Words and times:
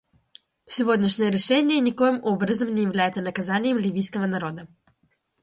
Сегодняшнее 0.65 1.29
решение 1.29 1.79
никоим 1.79 2.23
образом 2.23 2.73
не 2.73 2.81
является 2.81 3.21
наказанием 3.21 3.77
ливийского 3.77 4.25
народа. 4.25 4.65